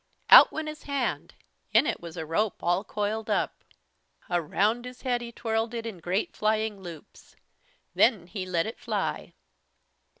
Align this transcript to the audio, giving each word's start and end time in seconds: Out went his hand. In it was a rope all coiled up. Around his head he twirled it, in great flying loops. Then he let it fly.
Out 0.31 0.51
went 0.51 0.67
his 0.67 0.81
hand. 0.85 1.35
In 1.73 1.85
it 1.85 2.01
was 2.01 2.17
a 2.17 2.25
rope 2.25 2.63
all 2.63 2.83
coiled 2.83 3.29
up. 3.29 3.63
Around 4.31 4.85
his 4.85 5.03
head 5.03 5.21
he 5.21 5.31
twirled 5.31 5.75
it, 5.75 5.85
in 5.85 5.99
great 5.99 6.35
flying 6.35 6.79
loops. 6.81 7.35
Then 7.93 8.25
he 8.25 8.47
let 8.47 8.65
it 8.65 8.79
fly. 8.79 9.35